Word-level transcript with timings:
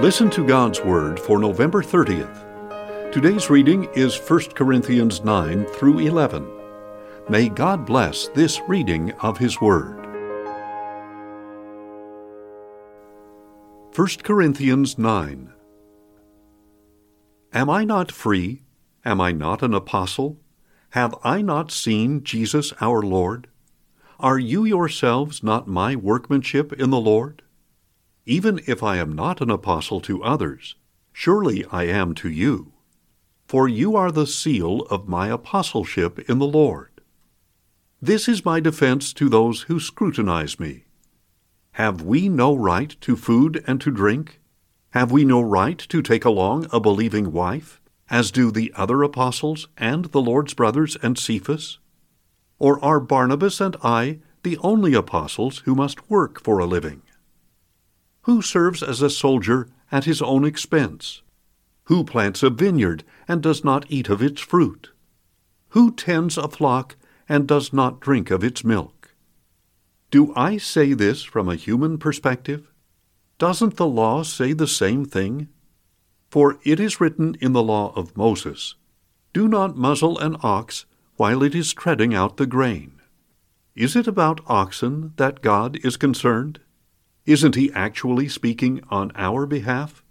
Listen 0.00 0.30
to 0.30 0.46
God's 0.46 0.80
Word 0.80 1.20
for 1.20 1.38
November 1.38 1.82
30th. 1.82 3.12
Today's 3.12 3.50
reading 3.50 3.86
is 3.94 4.16
1 4.16 4.40
Corinthians 4.54 5.22
9 5.22 5.66
through 5.66 5.98
11. 5.98 6.50
May 7.28 7.50
God 7.50 7.84
bless 7.84 8.28
this 8.28 8.62
reading 8.66 9.12
of 9.20 9.36
His 9.36 9.60
Word. 9.60 9.98
1 13.94 14.08
Corinthians 14.22 14.96
9 14.96 15.52
Am 17.52 17.68
I 17.68 17.84
not 17.84 18.10
free? 18.10 18.62
Am 19.04 19.20
I 19.20 19.32
not 19.32 19.62
an 19.62 19.74
apostle? 19.74 20.38
Have 20.92 21.14
I 21.22 21.42
not 21.42 21.70
seen 21.70 22.24
Jesus 22.24 22.72
our 22.80 23.02
Lord? 23.02 23.48
Are 24.18 24.38
you 24.38 24.64
yourselves 24.64 25.42
not 25.42 25.68
my 25.68 25.94
workmanship 25.94 26.72
in 26.72 26.88
the 26.88 26.98
Lord? 26.98 27.42
Even 28.26 28.60
if 28.66 28.82
I 28.82 28.96
am 28.96 29.12
not 29.12 29.40
an 29.40 29.50
apostle 29.50 30.00
to 30.02 30.22
others, 30.22 30.76
surely 31.12 31.64
I 31.66 31.84
am 31.84 32.14
to 32.16 32.28
you. 32.28 32.72
For 33.46 33.66
you 33.66 33.96
are 33.96 34.12
the 34.12 34.26
seal 34.26 34.82
of 34.90 35.08
my 35.08 35.28
apostleship 35.28 36.18
in 36.30 36.38
the 36.38 36.46
Lord. 36.46 37.00
This 38.00 38.28
is 38.28 38.44
my 38.44 38.60
defense 38.60 39.12
to 39.14 39.28
those 39.28 39.62
who 39.62 39.80
scrutinize 39.80 40.60
me. 40.60 40.84
Have 41.72 42.02
we 42.02 42.28
no 42.28 42.54
right 42.54 42.94
to 43.00 43.16
food 43.16 43.62
and 43.66 43.80
to 43.80 43.90
drink? 43.90 44.40
Have 44.90 45.12
we 45.12 45.24
no 45.24 45.40
right 45.40 45.78
to 45.78 46.02
take 46.02 46.24
along 46.24 46.66
a 46.72 46.80
believing 46.80 47.32
wife, 47.32 47.80
as 48.08 48.30
do 48.30 48.50
the 48.50 48.72
other 48.76 49.02
apostles 49.02 49.68
and 49.76 50.06
the 50.06 50.20
Lord's 50.20 50.54
brothers 50.54 50.96
and 51.02 51.18
Cephas? 51.18 51.78
Or 52.58 52.82
are 52.84 53.00
Barnabas 53.00 53.60
and 53.60 53.76
I 53.82 54.18
the 54.42 54.58
only 54.58 54.94
apostles 54.94 55.58
who 55.60 55.74
must 55.74 56.10
work 56.10 56.42
for 56.42 56.58
a 56.58 56.66
living? 56.66 57.02
Who 58.30 58.42
serves 58.42 58.80
as 58.80 59.02
a 59.02 59.10
soldier 59.10 59.66
at 59.90 60.04
his 60.04 60.22
own 60.22 60.44
expense? 60.44 61.20
Who 61.86 62.04
plants 62.04 62.44
a 62.44 62.48
vineyard 62.48 63.02
and 63.26 63.42
does 63.42 63.64
not 63.64 63.86
eat 63.88 64.08
of 64.08 64.22
its 64.22 64.40
fruit? 64.40 64.92
Who 65.70 65.90
tends 65.90 66.38
a 66.38 66.46
flock 66.46 66.94
and 67.28 67.48
does 67.48 67.72
not 67.72 67.98
drink 67.98 68.30
of 68.30 68.44
its 68.44 68.62
milk? 68.62 69.16
Do 70.12 70.32
I 70.36 70.58
say 70.58 70.92
this 70.92 71.24
from 71.24 71.48
a 71.48 71.56
human 71.56 71.98
perspective? 71.98 72.70
Doesn't 73.38 73.74
the 73.74 73.88
law 73.88 74.22
say 74.22 74.52
the 74.52 74.68
same 74.68 75.04
thing? 75.04 75.48
For 76.30 76.60
it 76.62 76.78
is 76.78 77.00
written 77.00 77.34
in 77.40 77.52
the 77.52 77.64
law 77.64 77.92
of 77.96 78.16
Moses, 78.16 78.76
Do 79.32 79.48
not 79.48 79.76
muzzle 79.76 80.16
an 80.20 80.36
ox 80.40 80.86
while 81.16 81.42
it 81.42 81.56
is 81.56 81.74
treading 81.74 82.14
out 82.14 82.36
the 82.36 82.46
grain. 82.46 83.00
Is 83.74 83.96
it 83.96 84.06
about 84.06 84.40
oxen 84.46 85.14
that 85.16 85.42
God 85.42 85.84
is 85.84 85.96
concerned? 85.96 86.60
Isn't 87.26 87.54
he 87.54 87.72
actually 87.72 88.28
speaking 88.28 88.80
on 88.90 89.12
our 89.14 89.46
behalf? 89.46 90.02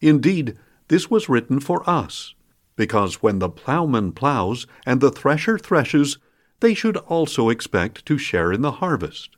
Indeed, 0.00 0.56
this 0.88 1.10
was 1.10 1.28
written 1.28 1.60
for 1.60 1.88
us, 1.88 2.34
because 2.76 3.22
when 3.22 3.38
the 3.38 3.50
plowman 3.50 4.12
plows 4.12 4.66
and 4.86 5.00
the 5.00 5.10
thresher 5.10 5.58
threshes, 5.58 6.18
they 6.60 6.74
should 6.74 6.96
also 6.96 7.48
expect 7.48 8.04
to 8.06 8.18
share 8.18 8.52
in 8.52 8.62
the 8.62 8.72
harvest. 8.72 9.30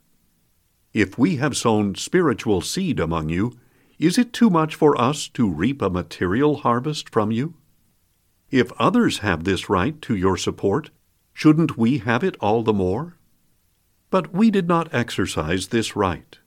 If 0.93 1.17
we 1.17 1.37
have 1.37 1.57
sown 1.57 1.95
spiritual 1.95 2.61
seed 2.61 2.99
among 2.99 3.29
you, 3.29 3.57
is 3.99 4.17
it 4.17 4.33
too 4.33 4.49
much 4.49 4.75
for 4.75 4.99
us 4.99 5.27
to 5.29 5.49
reap 5.49 5.81
a 5.81 5.89
material 5.89 6.57
harvest 6.57 7.09
from 7.09 7.31
you? 7.31 7.55
If 8.51 8.71
others 8.73 9.19
have 9.19 9.43
this 9.43 9.69
right 9.69 9.99
to 10.03 10.15
your 10.15 10.37
support, 10.37 10.91
shouldn't 11.33 11.77
we 11.77 11.99
have 11.99 12.23
it 12.23 12.37
all 12.39 12.63
the 12.63 12.73
more? 12.73 13.17
But 14.09 14.33
we 14.33 14.51
did 14.51 14.67
not 14.67 14.93
exercise 14.93 15.67
this 15.67 15.95
right. 15.95 16.37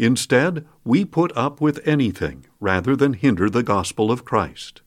Instead, 0.00 0.66
we 0.82 1.04
put 1.04 1.30
up 1.36 1.60
with 1.60 1.86
anything 1.86 2.46
rather 2.58 2.96
than 2.96 3.12
hinder 3.12 3.50
the 3.50 3.62
gospel 3.62 4.10
of 4.10 4.24
Christ. 4.24 4.80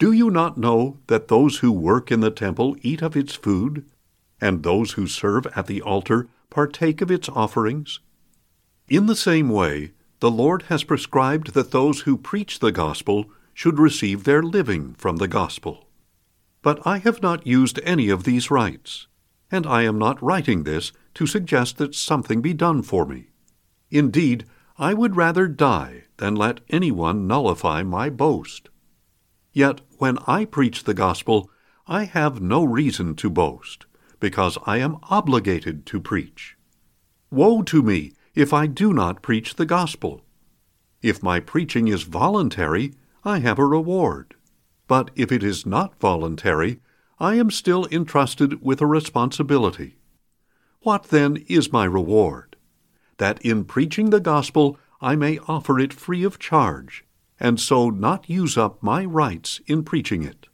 Do 0.00 0.10
you 0.10 0.32
not 0.32 0.58
know 0.58 0.98
that 1.06 1.28
those 1.28 1.58
who 1.58 1.70
work 1.70 2.10
in 2.10 2.18
the 2.18 2.32
temple 2.32 2.76
eat 2.82 3.02
of 3.02 3.16
its 3.16 3.36
food, 3.36 3.84
and 4.40 4.64
those 4.64 4.94
who 4.94 5.06
serve 5.06 5.46
at 5.54 5.68
the 5.68 5.80
altar 5.80 6.26
partake 6.50 7.00
of 7.00 7.08
its 7.08 7.28
offerings? 7.28 8.00
In 8.88 9.06
the 9.06 9.14
same 9.14 9.48
way, 9.48 9.92
the 10.18 10.30
Lord 10.30 10.62
has 10.62 10.82
prescribed 10.82 11.54
that 11.54 11.70
those 11.70 12.00
who 12.00 12.16
preach 12.16 12.58
the 12.58 12.72
gospel 12.72 13.26
should 13.54 13.78
receive 13.78 14.24
their 14.24 14.42
living 14.42 14.94
from 14.94 15.18
the 15.18 15.28
gospel. 15.28 15.86
But 16.62 16.84
I 16.84 16.98
have 16.98 17.22
not 17.22 17.46
used 17.46 17.78
any 17.84 18.08
of 18.08 18.24
these 18.24 18.50
rights, 18.50 19.06
and 19.52 19.68
I 19.68 19.82
am 19.82 20.00
not 20.00 20.20
writing 20.20 20.64
this 20.64 20.90
to 21.14 21.28
suggest 21.28 21.78
that 21.78 21.94
something 21.94 22.40
be 22.40 22.54
done 22.54 22.82
for 22.82 23.06
me. 23.06 23.29
Indeed, 23.90 24.44
I 24.78 24.94
would 24.94 25.16
rather 25.16 25.48
die 25.48 26.04
than 26.16 26.34
let 26.34 26.60
anyone 26.68 27.26
nullify 27.26 27.82
my 27.82 28.08
boast. 28.08 28.68
Yet 29.52 29.80
when 29.98 30.18
I 30.26 30.44
preach 30.44 30.84
the 30.84 30.94
gospel, 30.94 31.50
I 31.86 32.04
have 32.04 32.40
no 32.40 32.64
reason 32.64 33.16
to 33.16 33.28
boast, 33.28 33.86
because 34.20 34.58
I 34.64 34.78
am 34.78 34.98
obligated 35.10 35.86
to 35.86 36.00
preach. 36.00 36.56
Woe 37.30 37.62
to 37.62 37.82
me 37.82 38.12
if 38.34 38.52
I 38.52 38.66
do 38.66 38.92
not 38.92 39.22
preach 39.22 39.56
the 39.56 39.66
gospel! 39.66 40.24
If 41.02 41.22
my 41.22 41.40
preaching 41.40 41.88
is 41.88 42.02
voluntary, 42.02 42.94
I 43.24 43.40
have 43.40 43.58
a 43.58 43.66
reward. 43.66 44.34
But 44.86 45.10
if 45.16 45.32
it 45.32 45.42
is 45.42 45.66
not 45.66 45.98
voluntary, 45.98 46.80
I 47.18 47.34
am 47.34 47.50
still 47.50 47.86
entrusted 47.90 48.62
with 48.62 48.80
a 48.80 48.86
responsibility. 48.86 49.96
What 50.82 51.04
then 51.04 51.44
is 51.48 51.72
my 51.72 51.84
reward? 51.84 52.49
That 53.20 53.40
in 53.42 53.64
preaching 53.64 54.08
the 54.08 54.18
gospel 54.18 54.78
I 55.00 55.14
may 55.14 55.38
offer 55.46 55.78
it 55.78 55.92
free 55.92 56.24
of 56.24 56.38
charge, 56.38 57.04
and 57.38 57.60
so 57.60 57.90
not 57.90 58.30
use 58.30 58.56
up 58.56 58.82
my 58.82 59.04
rights 59.04 59.60
in 59.66 59.84
preaching 59.84 60.22
it. 60.22 60.46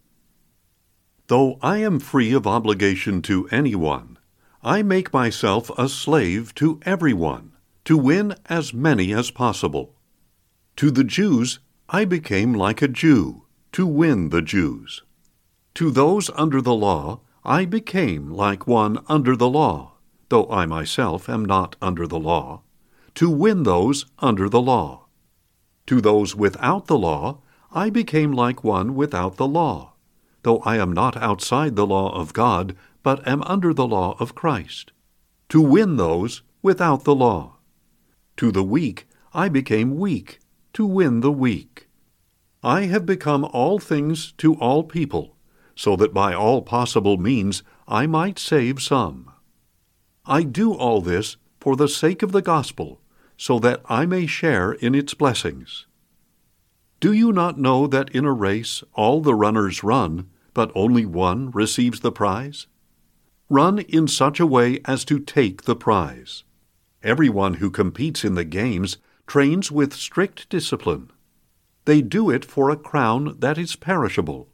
Though 1.28 1.58
I 1.62 1.78
am 1.78 2.00
free 2.00 2.32
of 2.32 2.46
obligation 2.46 3.22
to 3.22 3.48
anyone, 3.50 4.18
I 4.62 4.82
make 4.82 5.12
myself 5.12 5.70
a 5.78 5.88
slave 5.88 6.54
to 6.56 6.80
everyone, 6.84 7.52
to 7.84 7.96
win 7.96 8.34
as 8.46 8.74
many 8.74 9.12
as 9.12 9.30
possible. 9.30 9.94
To 10.76 10.90
the 10.90 11.04
Jews 11.04 11.60
I 11.88 12.04
became 12.04 12.52
like 12.52 12.82
a 12.82 12.88
Jew, 12.88 13.44
to 13.72 13.86
win 13.86 14.30
the 14.30 14.42
Jews. 14.42 15.04
To 15.74 15.92
those 15.92 16.30
under 16.34 16.60
the 16.60 16.74
law 16.74 17.20
I 17.44 17.64
became 17.64 18.32
like 18.32 18.66
one 18.66 18.98
under 19.08 19.36
the 19.36 19.48
law 19.48 19.95
though 20.28 20.48
I 20.50 20.66
myself 20.66 21.28
am 21.28 21.44
not 21.44 21.76
under 21.80 22.06
the 22.06 22.18
law, 22.18 22.62
to 23.14 23.30
win 23.30 23.62
those 23.62 24.06
under 24.18 24.48
the 24.48 24.60
law. 24.60 25.06
To 25.86 26.00
those 26.00 26.34
without 26.34 26.86
the 26.86 26.98
law, 26.98 27.38
I 27.72 27.90
became 27.90 28.32
like 28.32 28.64
one 28.64 28.94
without 28.94 29.36
the 29.36 29.46
law, 29.46 29.92
though 30.42 30.58
I 30.60 30.76
am 30.78 30.92
not 30.92 31.16
outside 31.16 31.76
the 31.76 31.86
law 31.86 32.14
of 32.14 32.32
God, 32.32 32.76
but 33.02 33.26
am 33.26 33.42
under 33.42 33.72
the 33.72 33.86
law 33.86 34.16
of 34.18 34.34
Christ, 34.34 34.92
to 35.48 35.60
win 35.60 35.96
those 35.96 36.42
without 36.62 37.04
the 37.04 37.14
law. 37.14 37.56
To 38.38 38.50
the 38.50 38.64
weak, 38.64 39.06
I 39.32 39.48
became 39.48 39.96
weak, 39.96 40.40
to 40.72 40.84
win 40.84 41.20
the 41.20 41.32
weak. 41.32 41.88
I 42.62 42.82
have 42.86 43.06
become 43.06 43.44
all 43.44 43.78
things 43.78 44.32
to 44.38 44.54
all 44.56 44.82
people, 44.82 45.36
so 45.76 45.94
that 45.96 46.12
by 46.12 46.34
all 46.34 46.62
possible 46.62 47.16
means 47.16 47.62
I 47.86 48.06
might 48.06 48.38
save 48.38 48.82
some. 48.82 49.30
I 50.28 50.42
do 50.42 50.74
all 50.74 51.00
this 51.00 51.36
for 51.60 51.76
the 51.76 51.88
sake 51.88 52.22
of 52.22 52.32
the 52.32 52.42
gospel, 52.42 53.00
so 53.36 53.58
that 53.60 53.82
I 53.86 54.06
may 54.06 54.26
share 54.26 54.72
in 54.72 54.94
its 54.94 55.14
blessings. 55.14 55.86
Do 56.98 57.12
you 57.12 57.32
not 57.32 57.58
know 57.58 57.86
that 57.86 58.10
in 58.10 58.24
a 58.24 58.32
race 58.32 58.82
all 58.94 59.20
the 59.20 59.34
runners 59.34 59.84
run, 59.84 60.28
but 60.52 60.72
only 60.74 61.06
one 61.06 61.50
receives 61.52 62.00
the 62.00 62.10
prize? 62.10 62.66
Run 63.48 63.78
in 63.80 64.08
such 64.08 64.40
a 64.40 64.46
way 64.46 64.80
as 64.84 65.04
to 65.04 65.20
take 65.20 65.62
the 65.62 65.76
prize. 65.76 66.42
Everyone 67.02 67.54
who 67.54 67.70
competes 67.70 68.24
in 68.24 68.34
the 68.34 68.44
games 68.44 68.96
trains 69.28 69.70
with 69.70 69.92
strict 69.92 70.48
discipline. 70.48 71.10
They 71.84 72.02
do 72.02 72.30
it 72.30 72.44
for 72.44 72.70
a 72.70 72.76
crown 72.76 73.36
that 73.38 73.58
is 73.58 73.76
perishable, 73.76 74.48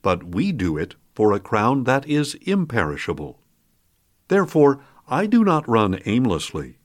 but 0.00 0.34
we 0.34 0.52
do 0.52 0.78
it 0.78 0.94
for 1.14 1.32
a 1.32 1.40
crown 1.40 1.84
that 1.84 2.06
is 2.08 2.34
imperishable. 2.36 3.42
Therefore, 4.28 4.80
I 5.10 5.24
do 5.24 5.42
not 5.42 5.66
run 5.66 6.00
aimlessly. 6.04 6.76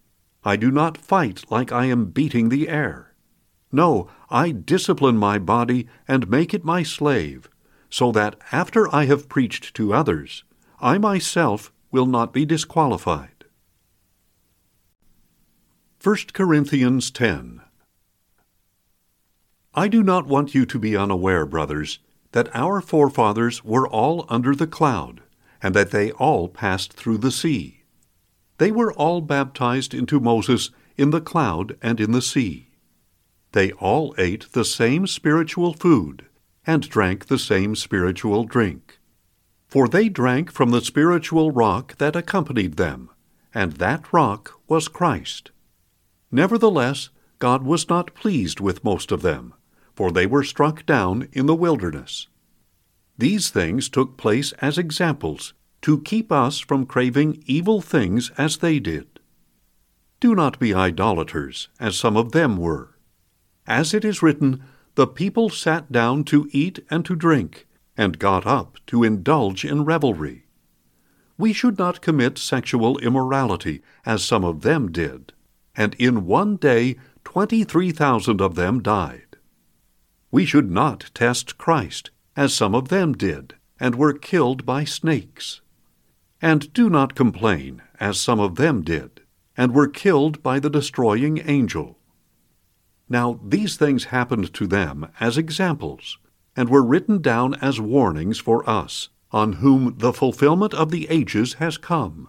I 0.45 0.55
do 0.55 0.71
not 0.71 0.97
fight 0.97 1.43
like 1.51 1.73
I 1.73 1.85
am 1.85 2.05
beating 2.05 2.47
the 2.47 2.69
air. 2.69 3.13
No, 3.69 4.07
I 4.29 4.51
discipline 4.51 5.17
my 5.17 5.37
body 5.37 5.87
and 6.07 6.29
make 6.29 6.53
it 6.53 6.63
my 6.63 6.83
slave, 6.83 7.49
so 7.89 8.13
that 8.13 8.37
after 8.51 8.93
I 8.95 9.05
have 9.05 9.27
preached 9.27 9.73
to 9.75 9.93
others, 9.93 10.45
I 10.79 10.97
myself 10.97 11.73
will 11.91 12.05
not 12.05 12.31
be 12.31 12.45
disqualified. 12.45 13.43
1 16.01 16.15
Corinthians 16.31 17.11
10 17.11 17.61
I 19.73 19.87
do 19.89 20.01
not 20.01 20.27
want 20.27 20.55
you 20.55 20.65
to 20.65 20.79
be 20.79 20.95
unaware, 20.95 21.45
brothers, 21.45 21.99
that 22.31 22.55
our 22.55 22.79
forefathers 22.79 23.65
were 23.65 23.87
all 23.87 24.25
under 24.29 24.55
the 24.55 24.67
cloud, 24.67 25.21
and 25.61 25.73
that 25.75 25.91
they 25.91 26.11
all 26.11 26.47
passed 26.47 26.93
through 26.93 27.17
the 27.17 27.31
sea 27.31 27.82
they 28.57 28.71
were 28.71 28.93
all 28.93 29.21
baptized 29.21 29.93
into 29.93 30.19
Moses 30.19 30.69
in 30.97 31.09
the 31.09 31.21
cloud 31.21 31.77
and 31.81 31.99
in 31.99 32.11
the 32.11 32.21
sea. 32.21 32.69
They 33.51 33.71
all 33.73 34.15
ate 34.17 34.51
the 34.51 34.65
same 34.65 35.07
spiritual 35.07 35.73
food 35.73 36.25
and 36.65 36.89
drank 36.89 37.27
the 37.27 37.39
same 37.39 37.75
spiritual 37.75 38.45
drink. 38.45 38.99
For 39.67 39.87
they 39.87 40.09
drank 40.09 40.51
from 40.51 40.71
the 40.71 40.81
spiritual 40.81 41.51
rock 41.51 41.97
that 41.97 42.15
accompanied 42.15 42.77
them, 42.77 43.09
and 43.53 43.73
that 43.73 44.13
rock 44.13 44.59
was 44.67 44.87
Christ. 44.87 45.51
Nevertheless, 46.31 47.09
God 47.39 47.63
was 47.63 47.89
not 47.89 48.13
pleased 48.13 48.59
with 48.59 48.83
most 48.83 49.11
of 49.11 49.21
them, 49.21 49.53
for 49.95 50.11
they 50.11 50.25
were 50.25 50.43
struck 50.43 50.85
down 50.85 51.27
in 51.33 51.45
the 51.45 51.55
wilderness. 51.55 52.27
These 53.17 53.49
things 53.49 53.89
took 53.89 54.17
place 54.17 54.53
as 54.53 54.77
examples 54.77 55.53
to 55.83 56.01
keep 56.01 56.31
us 56.31 56.59
from 56.59 56.85
craving 56.85 57.43
evil 57.45 57.81
things 57.81 58.31
as 58.37 58.57
they 58.57 58.79
did. 58.79 59.07
Do 60.19 60.33
not 60.33 60.57
be 60.57 60.73
idolaters, 60.73 61.67
as 61.79 61.97
some 61.97 62.17
of 62.17 62.31
them 62.31 62.57
were. 62.57 62.97
As 63.67 63.93
it 63.93 64.03
is 64.03 64.23
written, 64.23 64.63
the 64.95 65.07
people 65.07 65.49
sat 65.49 65.91
down 65.91 66.23
to 66.25 66.49
eat 66.51 66.79
and 66.89 67.03
to 67.05 67.15
drink, 67.15 67.67
and 67.97 68.19
got 68.19 68.47
up 68.47 68.77
to 68.87 69.03
indulge 69.03 69.65
in 69.65 69.83
revelry. 69.83 70.45
We 71.37 71.51
should 71.51 71.77
not 71.77 72.01
commit 72.01 72.37
sexual 72.37 72.97
immorality, 72.99 73.81
as 74.05 74.23
some 74.23 74.45
of 74.45 74.61
them 74.61 74.91
did, 74.91 75.33
and 75.75 75.95
in 75.95 76.25
one 76.25 76.55
day 76.55 76.95
twenty 77.23 77.63
three 77.63 77.91
thousand 77.91 78.39
of 78.39 78.55
them 78.55 78.81
died. 78.81 79.35
We 80.31 80.45
should 80.45 80.71
not 80.71 81.11
test 81.13 81.57
Christ, 81.57 82.11
as 82.35 82.53
some 82.53 82.73
of 82.73 82.87
them 82.87 83.13
did, 83.13 83.55
and 83.79 83.95
were 83.95 84.13
killed 84.13 84.65
by 84.65 84.85
snakes. 84.85 85.61
And 86.43 86.73
do 86.73 86.89
not 86.89 87.15
complain, 87.15 87.81
as 88.01 88.19
some 88.19 88.41
of 88.41 88.55
them 88.55 88.81
did, 88.81 89.21
and 89.55 89.73
were 89.73 89.87
killed 89.87 90.43
by 90.43 90.59
the 90.59 90.69
destroying 90.69 91.41
angel. 91.45 91.97
Now 93.07 93.39
these 93.41 93.77
things 93.77 94.11
happened 94.11 94.53
to 94.55 94.67
them 94.67 95.07
as 95.21 95.37
examples, 95.37 96.17
and 96.53 96.67
were 96.67 96.83
written 96.83 97.21
down 97.21 97.55
as 97.55 97.79
warnings 97.79 98.39
for 98.39 98.69
us, 98.69 99.07
on 99.31 99.53
whom 99.53 99.95
the 99.99 100.11
fulfillment 100.11 100.73
of 100.73 100.91
the 100.91 101.07
ages 101.09 101.53
has 101.53 101.77
come. 101.77 102.27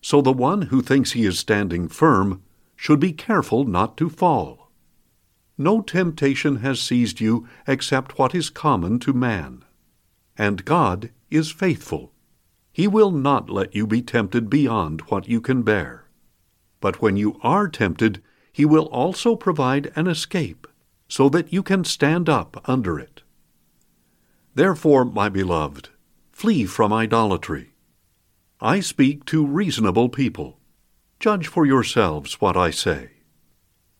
So 0.00 0.22
the 0.22 0.32
one 0.32 0.62
who 0.62 0.80
thinks 0.80 1.12
he 1.12 1.26
is 1.26 1.38
standing 1.38 1.88
firm 1.88 2.42
should 2.74 3.00
be 3.00 3.12
careful 3.12 3.64
not 3.64 3.98
to 3.98 4.08
fall. 4.08 4.70
No 5.58 5.82
temptation 5.82 6.56
has 6.56 6.80
seized 6.80 7.20
you 7.20 7.46
except 7.66 8.18
what 8.18 8.34
is 8.34 8.48
common 8.48 8.98
to 9.00 9.12
man. 9.12 9.62
And 10.38 10.64
God 10.64 11.10
is 11.30 11.50
faithful 11.50 12.14
he 12.80 12.88
will 12.88 13.10
not 13.10 13.50
let 13.50 13.74
you 13.74 13.86
be 13.86 14.00
tempted 14.00 14.48
beyond 14.48 15.02
what 15.10 15.28
you 15.28 15.38
can 15.38 15.60
bear. 15.60 16.06
But 16.80 17.02
when 17.02 17.14
you 17.14 17.38
are 17.42 17.68
tempted, 17.68 18.22
He 18.52 18.64
will 18.64 18.86
also 18.86 19.36
provide 19.36 19.92
an 19.96 20.06
escape, 20.06 20.66
so 21.06 21.28
that 21.28 21.52
you 21.52 21.62
can 21.62 21.84
stand 21.84 22.30
up 22.30 22.58
under 22.64 22.98
it. 22.98 23.20
Therefore, 24.54 25.04
my 25.04 25.28
beloved, 25.28 25.90
flee 26.32 26.64
from 26.64 26.90
idolatry. 26.90 27.74
I 28.62 28.80
speak 28.80 29.26
to 29.26 29.46
reasonable 29.46 30.08
people. 30.08 30.58
Judge 31.18 31.48
for 31.48 31.66
yourselves 31.66 32.40
what 32.40 32.56
I 32.56 32.70
say. 32.70 33.10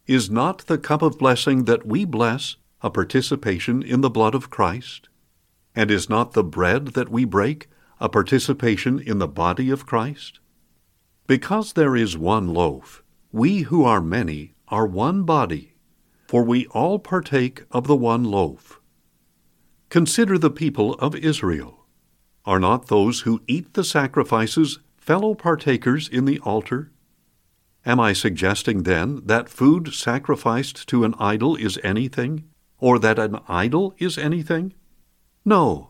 Is 0.07 0.31
not 0.31 0.61
the 0.69 0.79
cup 0.79 1.03
of 1.03 1.19
blessing 1.19 1.67
that 1.67 1.85
we 1.85 2.07
bless 2.07 2.57
a 2.81 2.89
participation 2.89 3.83
in 3.83 4.01
the 4.01 4.09
blood 4.09 4.35
of 4.35 4.49
Christ? 4.49 5.11
And 5.77 5.91
is 5.91 6.09
not 6.09 6.33
the 6.33 6.43
bread 6.43 6.95
that 6.95 7.11
we 7.11 7.27
break 7.27 7.69
a 8.01 8.09
participation 8.09 8.99
in 8.99 9.19
the 9.19 9.29
body 9.29 9.71
of 9.71 9.87
Christ? 9.87 10.41
Because 11.27 11.75
there 11.75 11.95
is 11.95 12.17
one 12.17 12.49
loaf, 12.49 13.05
we 13.31 13.61
who 13.63 13.85
are 13.85 14.01
many 14.01 14.55
are 14.69 14.87
one 14.87 15.25
body, 15.25 15.75
for 16.27 16.43
we 16.43 16.67
all 16.69 16.99
partake 16.99 17.65
of 17.71 17.87
the 17.87 17.97
one 17.97 18.25
loaf. 18.25 18.81
Consider 19.91 20.39
the 20.39 20.51
people 20.51 20.95
of 20.95 21.15
Israel. 21.15 21.87
Are 22.45 22.61
not 22.61 22.87
those 22.87 23.21
who 23.21 23.43
eat 23.47 23.75
the 23.75 23.85
sacrifices 23.85 24.79
fellow 24.97 25.35
partakers 25.35 26.09
in 26.09 26.25
the 26.25 26.39
altar? 26.41 26.91
Am 27.85 27.99
I 27.99 28.13
suggesting 28.13 28.85
then 28.85 29.23
that 29.25 29.49
food 29.49 29.93
sacrificed 29.95 30.89
to 30.89 31.05
an 31.05 31.15
idol 31.19 31.57
is 31.57 31.79
anything, 31.83 32.45
or 32.79 32.99
that 32.99 33.19
an 33.19 33.39
idol 33.49 33.95
is 33.99 34.19
anything? 34.19 34.75
No, 35.45 35.90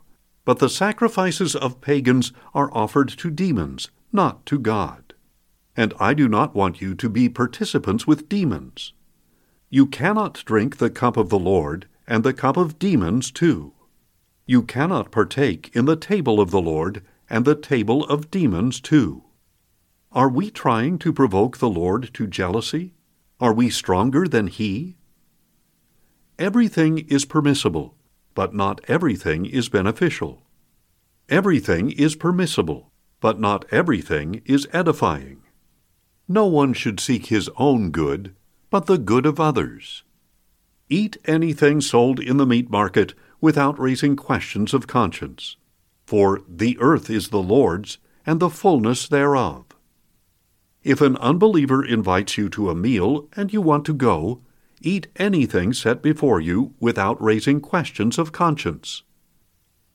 but 0.50 0.58
the 0.58 0.68
sacrifices 0.68 1.54
of 1.54 1.80
pagans 1.80 2.32
are 2.54 2.76
offered 2.76 3.08
to 3.08 3.30
demons, 3.30 3.88
not 4.10 4.44
to 4.44 4.58
God. 4.58 5.14
And 5.76 5.94
I 6.00 6.12
do 6.12 6.28
not 6.28 6.56
want 6.56 6.80
you 6.80 6.96
to 6.96 7.08
be 7.08 7.28
participants 7.28 8.04
with 8.04 8.28
demons. 8.28 8.92
You 9.68 9.86
cannot 9.86 10.42
drink 10.44 10.78
the 10.78 10.90
cup 10.90 11.16
of 11.16 11.28
the 11.28 11.38
Lord 11.38 11.86
and 12.04 12.24
the 12.24 12.32
cup 12.32 12.56
of 12.56 12.80
demons 12.80 13.30
too. 13.30 13.74
You 14.44 14.62
cannot 14.62 15.12
partake 15.12 15.70
in 15.72 15.84
the 15.84 15.94
table 15.94 16.40
of 16.40 16.50
the 16.50 16.60
Lord 16.60 17.04
and 17.28 17.44
the 17.44 17.54
table 17.54 18.04
of 18.06 18.32
demons 18.32 18.80
too. 18.80 19.22
Are 20.10 20.28
we 20.28 20.50
trying 20.50 20.98
to 20.98 21.12
provoke 21.12 21.58
the 21.58 21.70
Lord 21.70 22.10
to 22.14 22.26
jealousy? 22.26 22.94
Are 23.38 23.54
we 23.54 23.70
stronger 23.70 24.26
than 24.26 24.48
He? 24.48 24.96
Everything 26.40 27.06
is 27.06 27.24
permissible 27.24 27.94
but 28.34 28.54
not 28.54 28.80
everything 28.88 29.46
is 29.46 29.68
beneficial. 29.68 30.42
Everything 31.28 31.90
is 31.90 32.16
permissible, 32.16 32.90
but 33.20 33.38
not 33.38 33.64
everything 33.70 34.42
is 34.44 34.66
edifying. 34.72 35.42
No 36.26 36.46
one 36.46 36.72
should 36.72 37.00
seek 37.00 37.26
his 37.26 37.50
own 37.56 37.90
good, 37.90 38.34
but 38.70 38.86
the 38.86 38.98
good 38.98 39.26
of 39.26 39.40
others. 39.40 40.04
Eat 40.88 41.16
anything 41.24 41.80
sold 41.80 42.18
in 42.18 42.36
the 42.36 42.46
meat 42.46 42.70
market 42.70 43.14
without 43.40 43.78
raising 43.78 44.16
questions 44.16 44.74
of 44.74 44.86
conscience, 44.86 45.56
for 46.06 46.42
the 46.48 46.76
earth 46.80 47.10
is 47.10 47.28
the 47.28 47.42
Lord's, 47.42 47.98
and 48.26 48.40
the 48.40 48.50
fullness 48.50 49.08
thereof. 49.08 49.64
If 50.82 51.00
an 51.00 51.16
unbeliever 51.18 51.84
invites 51.84 52.38
you 52.38 52.48
to 52.50 52.70
a 52.70 52.74
meal 52.74 53.28
and 53.36 53.52
you 53.52 53.60
want 53.60 53.84
to 53.86 53.92
go, 53.92 54.40
eat 54.80 55.08
anything 55.16 55.72
set 55.72 56.02
before 56.02 56.40
you 56.40 56.74
without 56.80 57.22
raising 57.22 57.60
questions 57.60 58.18
of 58.18 58.32
conscience. 58.32 59.02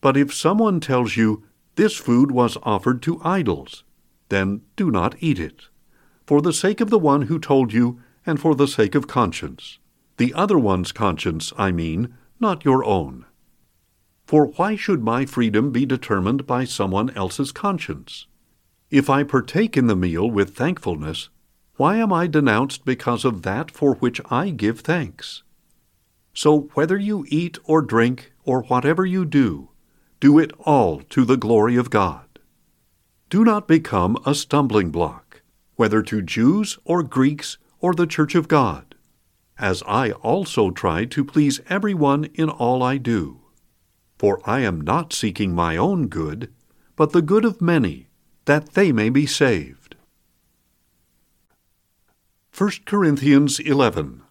But 0.01 0.17
if 0.17 0.33
someone 0.33 0.79
tells 0.79 1.17
you, 1.17 1.43
This 1.75 1.97
food 1.97 2.31
was 2.31 2.57
offered 2.63 3.01
to 3.01 3.21
idols, 3.23 3.83
then 4.29 4.61
do 4.77 4.89
not 4.89 5.15
eat 5.19 5.39
it, 5.39 5.63
for 6.25 6.41
the 6.41 6.53
sake 6.53 6.79
of 6.79 6.89
the 6.89 6.99
one 6.99 7.23
who 7.23 7.37
told 7.37 7.73
you, 7.73 7.99
and 8.25 8.39
for 8.39 8.55
the 8.55 8.67
sake 8.67 8.95
of 8.95 9.07
conscience. 9.07 9.79
The 10.17 10.33
other 10.33 10.57
one's 10.57 10.93
conscience, 10.93 11.51
I 11.57 11.71
mean, 11.71 12.15
not 12.39 12.63
your 12.63 12.83
own. 12.85 13.25
For 14.25 14.47
why 14.47 14.75
should 14.75 15.03
my 15.03 15.25
freedom 15.25 15.71
be 15.71 15.85
determined 15.85 16.47
by 16.47 16.63
someone 16.63 17.09
else's 17.11 17.51
conscience? 17.51 18.25
If 18.89 19.09
I 19.09 19.23
partake 19.23 19.75
in 19.75 19.87
the 19.87 19.95
meal 19.95 20.29
with 20.29 20.55
thankfulness, 20.55 21.29
why 21.77 21.97
am 21.97 22.13
I 22.13 22.27
denounced 22.27 22.85
because 22.85 23.25
of 23.25 23.41
that 23.41 23.69
for 23.69 23.95
which 23.95 24.21
I 24.31 24.49
give 24.49 24.79
thanks? 24.79 25.43
So 26.33 26.69
whether 26.73 26.97
you 26.97 27.25
eat 27.29 27.57
or 27.65 27.81
drink 27.81 28.31
or 28.43 28.63
whatever 28.63 29.05
you 29.05 29.25
do, 29.25 29.69
do 30.19 30.39
it 30.39 30.51
all 30.59 31.01
to 31.09 31.25
the 31.25 31.37
glory 31.37 31.75
of 31.75 31.89
God. 31.89 32.39
Do 33.29 33.43
not 33.43 33.67
become 33.67 34.17
a 34.25 34.33
stumbling 34.33 34.89
block, 34.89 35.41
whether 35.75 36.01
to 36.03 36.21
Jews 36.21 36.77
or 36.85 37.03
Greeks 37.03 37.57
or 37.79 37.93
the 37.93 38.07
church 38.07 38.35
of 38.35 38.47
God, 38.47 38.95
as 39.57 39.83
I 39.85 40.11
also 40.11 40.71
try 40.71 41.05
to 41.05 41.25
please 41.25 41.59
everyone 41.69 42.25
in 42.33 42.49
all 42.49 42.81
I 42.81 42.97
do. 42.97 43.41
For 44.17 44.39
I 44.45 44.61
am 44.61 44.79
not 44.81 45.11
seeking 45.11 45.53
my 45.53 45.75
own 45.75 46.07
good, 46.07 46.53
but 46.95 47.11
the 47.11 47.21
good 47.21 47.43
of 47.43 47.61
many, 47.61 48.07
that 48.45 48.73
they 48.73 48.91
may 48.91 49.09
be 49.09 49.25
saved. 49.25 49.84
1 52.57 52.71
Corinthians 52.85 53.59
11 53.59 54.21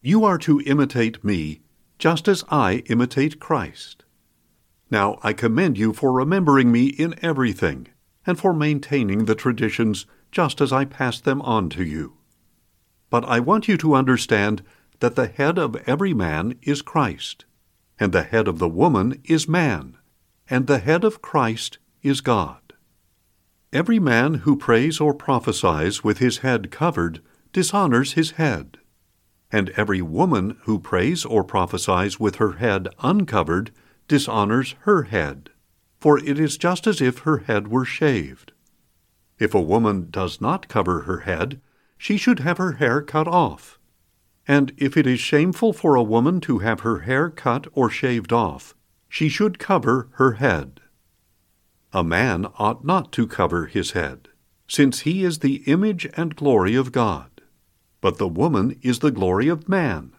You 0.00 0.24
are 0.24 0.38
to 0.38 0.62
imitate 0.64 1.22
me, 1.22 1.60
just 1.98 2.26
as 2.26 2.42
I 2.48 2.84
imitate 2.86 3.38
Christ. 3.38 4.04
Now 4.90 5.18
I 5.22 5.34
commend 5.34 5.76
you 5.76 5.92
for 5.92 6.10
remembering 6.10 6.72
me 6.72 6.86
in 6.86 7.16
everything, 7.20 7.88
and 8.26 8.38
for 8.38 8.54
maintaining 8.54 9.26
the 9.26 9.34
traditions 9.34 10.06
just 10.30 10.62
as 10.62 10.72
I 10.72 10.86
passed 10.86 11.24
them 11.26 11.42
on 11.42 11.68
to 11.68 11.84
you. 11.84 12.14
But 13.10 13.26
I 13.26 13.38
want 13.38 13.68
you 13.68 13.76
to 13.76 13.94
understand 13.94 14.62
that 15.00 15.16
the 15.16 15.26
head 15.26 15.58
of 15.58 15.76
every 15.86 16.14
man 16.14 16.58
is 16.62 16.80
Christ, 16.80 17.44
and 18.00 18.10
the 18.10 18.22
head 18.22 18.48
of 18.48 18.58
the 18.58 18.70
woman 18.70 19.20
is 19.24 19.46
man, 19.46 19.98
and 20.48 20.66
the 20.66 20.78
head 20.78 21.04
of 21.04 21.20
Christ 21.20 21.76
is 22.02 22.22
God. 22.22 22.61
Every 23.72 23.98
man 23.98 24.34
who 24.34 24.56
prays 24.56 25.00
or 25.00 25.14
prophesies 25.14 26.04
with 26.04 26.18
his 26.18 26.38
head 26.38 26.70
covered 26.70 27.22
dishonors 27.54 28.12
his 28.12 28.32
head. 28.32 28.76
And 29.50 29.70
every 29.70 30.02
woman 30.02 30.58
who 30.64 30.78
prays 30.78 31.24
or 31.24 31.42
prophesies 31.42 32.20
with 32.20 32.36
her 32.36 32.52
head 32.52 32.88
uncovered 33.02 33.70
dishonors 34.08 34.74
her 34.80 35.04
head, 35.04 35.48
for 35.98 36.18
it 36.18 36.38
is 36.38 36.58
just 36.58 36.86
as 36.86 37.00
if 37.00 37.20
her 37.20 37.38
head 37.38 37.68
were 37.68 37.86
shaved. 37.86 38.52
If 39.38 39.54
a 39.54 39.60
woman 39.60 40.08
does 40.10 40.38
not 40.38 40.68
cover 40.68 41.00
her 41.00 41.20
head, 41.20 41.58
she 41.96 42.18
should 42.18 42.40
have 42.40 42.58
her 42.58 42.72
hair 42.72 43.00
cut 43.00 43.26
off. 43.26 43.78
And 44.46 44.74
if 44.76 44.98
it 44.98 45.06
is 45.06 45.18
shameful 45.18 45.72
for 45.72 45.94
a 45.94 46.02
woman 46.02 46.42
to 46.42 46.58
have 46.58 46.80
her 46.80 47.00
hair 47.00 47.30
cut 47.30 47.68
or 47.72 47.88
shaved 47.88 48.34
off, 48.34 48.74
she 49.08 49.30
should 49.30 49.58
cover 49.58 50.10
her 50.16 50.32
head. 50.32 50.81
A 51.92 52.02
man 52.02 52.46
ought 52.58 52.84
not 52.84 53.12
to 53.12 53.26
cover 53.26 53.66
his 53.66 53.90
head, 53.90 54.28
since 54.66 55.00
he 55.00 55.24
is 55.24 55.40
the 55.40 55.56
image 55.66 56.08
and 56.14 56.34
glory 56.34 56.74
of 56.74 56.92
God. 56.92 57.42
But 58.00 58.18
the 58.18 58.28
woman 58.28 58.78
is 58.80 59.00
the 59.00 59.10
glory 59.10 59.48
of 59.48 59.68
man. 59.68 60.12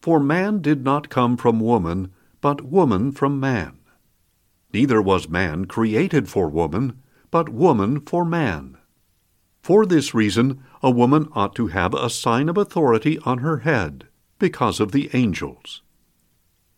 For 0.00 0.20
man 0.20 0.60
did 0.60 0.84
not 0.84 1.08
come 1.08 1.36
from 1.36 1.58
woman, 1.58 2.12
but 2.40 2.62
woman 2.62 3.10
from 3.10 3.40
man. 3.40 3.78
Neither 4.72 5.02
was 5.02 5.28
man 5.28 5.64
created 5.64 6.28
for 6.28 6.48
woman, 6.48 7.02
but 7.30 7.48
woman 7.48 8.00
for 8.00 8.24
man. 8.24 8.76
For 9.62 9.86
this 9.86 10.14
reason, 10.14 10.62
a 10.82 10.90
woman 10.90 11.28
ought 11.32 11.54
to 11.56 11.68
have 11.68 11.94
a 11.94 12.10
sign 12.10 12.48
of 12.48 12.58
authority 12.58 13.18
on 13.20 13.38
her 13.38 13.58
head, 13.58 14.06
because 14.38 14.78
of 14.78 14.92
the 14.92 15.10
angels. 15.14 15.82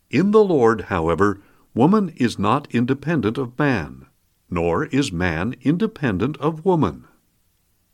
In 0.09 0.31
the 0.31 0.43
Lord, 0.43 0.81
however, 0.83 1.41
woman 1.77 2.09
is 2.17 2.39
not 2.39 2.67
independent 2.73 3.37
of 3.37 3.57
man, 3.59 4.07
nor 4.49 4.85
is 4.85 5.11
man 5.11 5.53
independent 5.61 6.35
of 6.37 6.65
woman. 6.65 7.05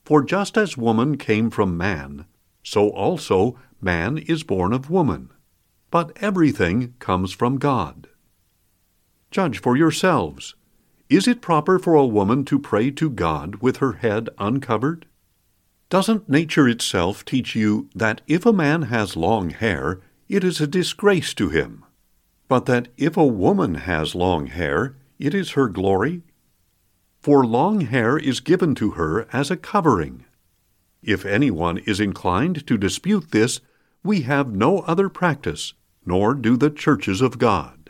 For 0.05 0.23
just 0.23 0.57
as 0.57 0.77
woman 0.77 1.17
came 1.17 1.49
from 1.49 1.75
man, 1.75 2.25
so 2.63 2.89
also 2.91 3.59
man 3.81 4.17
is 4.17 4.43
born 4.43 4.71
of 4.71 4.89
woman. 4.89 5.31
But 5.91 6.13
everything 6.21 6.93
comes 6.99 7.33
from 7.33 7.57
God. 7.57 8.07
Judge 9.31 9.59
for 9.59 9.75
yourselves. 9.75 10.55
Is 11.09 11.27
it 11.27 11.41
proper 11.41 11.77
for 11.77 11.95
a 11.95 12.05
woman 12.05 12.45
to 12.45 12.57
pray 12.57 12.89
to 12.91 13.09
God 13.09 13.57
with 13.57 13.77
her 13.77 13.93
head 13.93 14.29
uncovered? 14.39 15.07
Doesn't 15.89 16.29
nature 16.29 16.69
itself 16.69 17.25
teach 17.25 17.53
you 17.53 17.89
that 17.93 18.21
if 18.27 18.45
a 18.45 18.53
man 18.53 18.83
has 18.83 19.17
long 19.17 19.49
hair, 19.49 19.99
it 20.29 20.45
is 20.45 20.61
a 20.61 20.67
disgrace 20.67 21.33
to 21.33 21.49
him, 21.49 21.83
but 22.53 22.67
that 22.67 22.87
if 22.97 23.17
a 23.17 23.25
woman 23.25 23.73
has 23.73 24.13
long 24.13 24.45
hair, 24.45 24.95
it 25.17 25.33
is 25.33 25.53
her 25.53 25.67
glory? 25.67 26.21
For 27.19 27.43
long 27.43 27.81
hair 27.81 28.15
is 28.15 28.41
given 28.41 28.75
to 28.75 28.91
her 28.91 29.27
as 29.33 29.49
a 29.49 29.57
covering. 29.57 30.25
If 31.01 31.25
anyone 31.25 31.79
is 31.79 31.99
inclined 31.99 32.67
to 32.67 32.77
dispute 32.77 33.31
this, 33.31 33.59
we 34.03 34.21
have 34.21 34.53
no 34.53 34.81
other 34.81 35.09
practice, 35.09 35.73
nor 36.05 36.35
do 36.35 36.55
the 36.55 36.69
churches 36.69 37.21
of 37.21 37.39
God. 37.39 37.89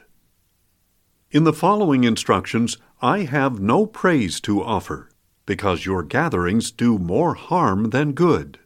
In 1.29 1.43
the 1.43 1.51
following 1.51 2.05
instructions, 2.05 2.77
I 3.01 3.23
have 3.25 3.59
no 3.59 3.85
praise 3.85 4.39
to 4.47 4.63
offer 4.63 5.09
because 5.45 5.85
your 5.85 6.03
gatherings 6.03 6.71
do 6.71 6.97
more 6.97 7.33
harm 7.33 7.89
than 7.89 8.13
good. 8.13 8.59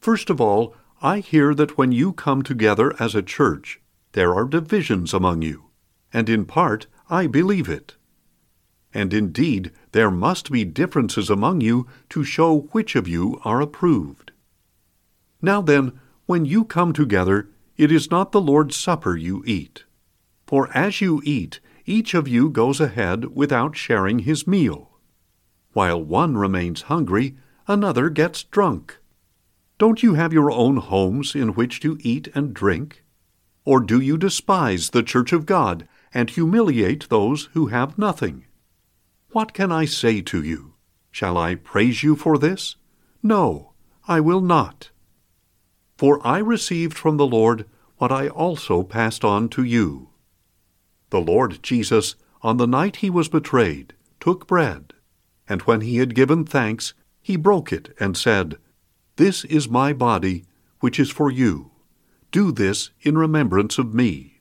First 0.00 0.30
of 0.30 0.40
all, 0.40 0.74
I 1.00 1.20
hear 1.20 1.54
that 1.54 1.78
when 1.78 1.92
you 1.92 2.12
come 2.12 2.42
together 2.42 2.92
as 2.98 3.14
a 3.14 3.22
church, 3.22 3.80
there 4.16 4.34
are 4.34 4.46
divisions 4.46 5.12
among 5.12 5.42
you, 5.42 5.64
and 6.10 6.30
in 6.30 6.46
part 6.46 6.86
I 7.10 7.26
believe 7.26 7.68
it. 7.68 7.96
And 8.94 9.12
indeed, 9.12 9.72
there 9.92 10.10
must 10.10 10.50
be 10.50 10.64
differences 10.64 11.28
among 11.28 11.60
you 11.60 11.86
to 12.08 12.24
show 12.24 12.60
which 12.72 12.96
of 12.96 13.06
you 13.06 13.38
are 13.44 13.60
approved. 13.60 14.32
Now 15.42 15.60
then, 15.60 16.00
when 16.24 16.46
you 16.46 16.64
come 16.64 16.94
together, 16.94 17.50
it 17.76 17.92
is 17.92 18.10
not 18.10 18.32
the 18.32 18.40
Lord's 18.40 18.74
Supper 18.74 19.18
you 19.18 19.44
eat. 19.46 19.84
For 20.46 20.70
as 20.74 21.02
you 21.02 21.20
eat, 21.22 21.60
each 21.84 22.14
of 22.14 22.26
you 22.26 22.48
goes 22.48 22.80
ahead 22.80 23.36
without 23.36 23.76
sharing 23.76 24.20
his 24.20 24.46
meal. 24.46 24.98
While 25.74 26.02
one 26.02 26.38
remains 26.38 26.88
hungry, 26.88 27.36
another 27.68 28.08
gets 28.08 28.44
drunk. 28.44 28.96
Don't 29.76 30.02
you 30.02 30.14
have 30.14 30.32
your 30.32 30.50
own 30.50 30.78
homes 30.78 31.34
in 31.34 31.50
which 31.50 31.80
to 31.80 31.98
eat 32.00 32.28
and 32.34 32.54
drink? 32.54 33.02
Or 33.66 33.80
do 33.80 34.00
you 34.00 34.16
despise 34.16 34.90
the 34.90 35.02
church 35.02 35.32
of 35.32 35.44
God 35.44 35.88
and 36.14 36.30
humiliate 36.30 37.08
those 37.08 37.50
who 37.52 37.66
have 37.66 37.98
nothing? 37.98 38.46
What 39.32 39.52
can 39.52 39.72
I 39.72 39.84
say 39.84 40.22
to 40.22 40.42
you? 40.42 40.74
Shall 41.10 41.36
I 41.36 41.56
praise 41.56 42.02
you 42.02 42.14
for 42.14 42.38
this? 42.38 42.76
No, 43.22 43.72
I 44.06 44.20
will 44.20 44.40
not. 44.40 44.90
For 45.98 46.24
I 46.24 46.38
received 46.38 46.96
from 46.96 47.16
the 47.16 47.26
Lord 47.26 47.66
what 47.98 48.12
I 48.12 48.28
also 48.28 48.84
passed 48.84 49.24
on 49.24 49.48
to 49.50 49.64
you. 49.64 50.10
The 51.10 51.20
Lord 51.20 51.60
Jesus, 51.62 52.14
on 52.42 52.58
the 52.58 52.68
night 52.68 52.96
he 52.96 53.10
was 53.10 53.28
betrayed, 53.28 53.94
took 54.20 54.46
bread. 54.46 54.92
And 55.48 55.62
when 55.62 55.80
he 55.80 55.96
had 55.96 56.14
given 56.14 56.44
thanks, 56.44 56.94
he 57.20 57.36
broke 57.36 57.72
it 57.72 57.94
and 57.98 58.16
said, 58.16 58.58
This 59.16 59.44
is 59.44 59.68
my 59.68 59.92
body, 59.92 60.44
which 60.78 61.00
is 61.00 61.10
for 61.10 61.32
you. 61.32 61.72
Do 62.36 62.52
this 62.52 62.90
in 63.00 63.16
remembrance 63.16 63.78
of 63.78 63.94
me. 63.94 64.40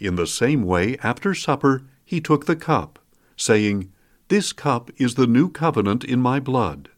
In 0.00 0.16
the 0.16 0.26
same 0.26 0.64
way, 0.64 0.98
after 1.04 1.36
supper, 1.36 1.84
he 2.04 2.20
took 2.20 2.46
the 2.46 2.56
cup, 2.56 2.98
saying, 3.36 3.92
This 4.26 4.52
cup 4.52 4.90
is 4.96 5.14
the 5.14 5.28
new 5.28 5.50
covenant 5.50 6.02
in 6.02 6.20
my 6.20 6.40
blood. 6.40 6.88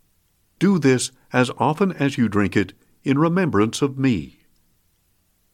Do 0.58 0.78
this 0.78 1.12
as 1.30 1.50
often 1.58 1.92
as 1.92 2.16
you 2.16 2.30
drink 2.30 2.56
it 2.56 2.72
in 3.04 3.18
remembrance 3.18 3.82
of 3.82 3.98
me. 3.98 4.38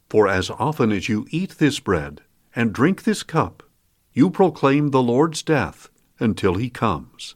For 0.09 0.29
as 0.29 0.51
often 0.51 0.93
as 0.93 1.09
you 1.09 1.27
eat 1.31 1.59
this 1.59 1.81
bread 1.81 2.21
and 2.55 2.73
drink 2.73 3.03
this 3.03 3.25
cup, 3.25 3.65
you 4.13 4.31
proclaim 4.31 4.91
the 4.91 5.03
Lord's 5.03 5.43
death 5.43 5.89
until 6.21 6.55
he 6.55 6.71
comes. 6.71 7.35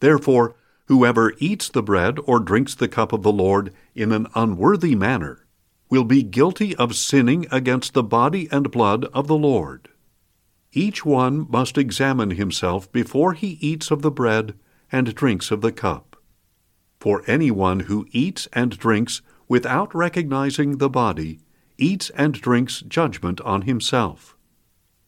Therefore, 0.00 0.56
whoever 0.88 1.32
eats 1.38 1.70
the 1.70 1.82
bread 1.82 2.18
or 2.26 2.38
drinks 2.38 2.74
the 2.74 2.86
cup 2.86 3.14
of 3.14 3.22
the 3.22 3.32
Lord 3.32 3.72
in 3.94 4.12
an 4.12 4.26
unworthy 4.34 4.94
manner 4.94 5.45
will 5.88 6.04
be 6.04 6.22
guilty 6.22 6.74
of 6.76 6.96
sinning 6.96 7.46
against 7.50 7.94
the 7.94 8.02
body 8.02 8.48
and 8.50 8.70
blood 8.70 9.04
of 9.06 9.26
the 9.26 9.36
Lord. 9.36 9.88
Each 10.72 11.04
one 11.04 11.46
must 11.48 11.78
examine 11.78 12.32
himself 12.32 12.90
before 12.92 13.32
he 13.32 13.58
eats 13.60 13.90
of 13.90 14.02
the 14.02 14.10
bread 14.10 14.54
and 14.90 15.14
drinks 15.14 15.50
of 15.50 15.60
the 15.60 15.72
cup. 15.72 16.16
For 16.98 17.22
anyone 17.26 17.80
who 17.80 18.06
eats 18.10 18.48
and 18.52 18.76
drinks 18.76 19.22
without 19.48 19.94
recognizing 19.94 20.78
the 20.78 20.90
body 20.90 21.40
eats 21.78 22.10
and 22.10 22.34
drinks 22.34 22.80
judgment 22.80 23.40
on 23.42 23.62
himself. 23.62 24.36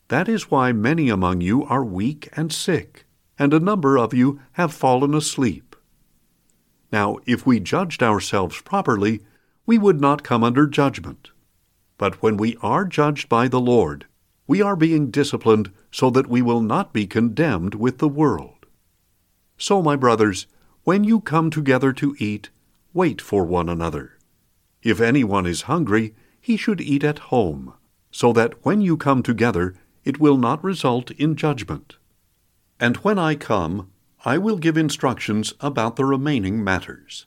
That 0.09 0.29
is 0.29 0.51
why 0.51 0.73
many 0.73 1.09
among 1.09 1.41
you 1.41 1.65
are 1.65 1.85
weak 1.85 2.29
and 2.35 2.53
sick 2.53 3.05
and 3.39 3.55
a 3.55 3.61
number 3.61 3.97
of 3.97 4.13
you 4.13 4.41
have 4.53 4.75
fallen 4.75 5.15
asleep. 5.15 5.77
Now, 6.91 7.19
if 7.27 7.47
we 7.47 7.61
judged 7.61 8.03
ourselves 8.03 8.61
properly, 8.63 9.21
we 9.69 9.77
would 9.77 10.01
not 10.01 10.23
come 10.23 10.43
under 10.43 10.67
judgment. 10.67 11.29
But 11.99 12.23
when 12.23 12.39
we 12.39 12.57
are 12.63 12.87
judged 12.87 13.29
by 13.29 13.49
the 13.49 13.61
Lord, 13.61 14.07
we 14.47 14.63
are 14.63 14.75
being 14.75 15.11
disciplined 15.11 15.71
so 15.93 16.09
that 16.09 16.27
we 16.27 16.41
will 16.41 16.63
not 16.63 16.95
be 16.95 17.07
condemned 17.07 17.75
with 17.75 17.99
the 17.99 18.09
world. 18.09 18.65
So, 19.59 19.83
my 19.83 19.95
brothers, 19.95 20.47
when 20.85 21.05
you 21.05 21.21
come 21.21 21.51
together 21.51 21.93
to 21.93 22.17
eat, 22.19 22.49
wait 22.95 23.21
for 23.21 23.45
one 23.45 23.69
another. 23.69 24.13
If 24.83 25.03
anyone 25.03 25.45
is 25.45 25.69
hungry, 25.69 26.15
he 26.41 26.57
should 26.57 26.81
eat 26.81 27.05
at 27.05 27.29
home, 27.29 27.75
so 28.11 28.33
that 28.33 28.65
when 28.65 28.81
you 28.81 28.97
come 28.97 29.23
together, 29.23 29.75
it 30.03 30.19
will 30.19 30.39
not 30.39 30.65
result 30.65 31.11
in 31.11 31.37
judgment. 31.37 31.97
And 32.81 32.97
when 32.99 33.19
I 33.19 33.35
come, 33.35 33.91
I 34.25 34.39
will 34.39 34.57
give 34.57 34.79
instructions 34.79 35.53
about 35.61 35.97
the 35.97 36.07
remaining 36.07 36.65
matters. 36.65 37.27